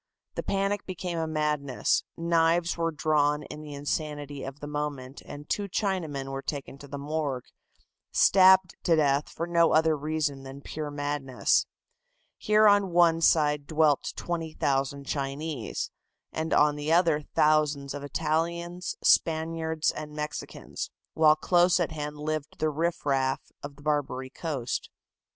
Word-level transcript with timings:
The 0.33 0.41
panic 0.41 0.87
became 0.87 1.19
a 1.19 1.27
madness, 1.27 2.03
knives 2.17 2.75
were 2.75 2.89
drawn 2.91 3.43
in 3.43 3.61
the 3.61 3.75
insanity 3.75 4.43
of 4.43 4.59
the 4.59 4.65
moment, 4.65 5.21
and 5.27 5.47
two 5.47 5.69
Chinamen 5.69 6.31
were 6.31 6.41
taken 6.41 6.79
to 6.79 6.87
the 6.87 6.97
morgue, 6.97 7.45
stabbed 8.11 8.75
to 8.81 8.95
death 8.95 9.29
for 9.29 9.45
no 9.45 9.73
other 9.73 9.95
reason 9.95 10.41
than 10.41 10.61
pure 10.61 10.89
madness. 10.89 11.67
Here 12.39 12.67
on 12.67 12.89
one 12.89 13.21
side 13.21 13.67
dwelt 13.67 14.13
20,000 14.15 15.05
Chinese, 15.05 15.91
and 16.33 16.51
on 16.51 16.75
the 16.77 16.91
other 16.91 17.21
thousands 17.35 17.93
of 17.93 18.01
Italians, 18.03 18.95
Spaniards 19.03 19.91
and 19.91 20.13
Mexicans, 20.13 20.89
while 21.13 21.35
close 21.35 21.79
at 21.79 21.91
hand 21.91 22.17
lived 22.17 22.57
the 22.57 22.71
riff 22.71 23.05
raff 23.05 23.51
of 23.61 23.75
the 23.75 23.83
"Barbary 23.83 24.31
Coast." 24.31 24.89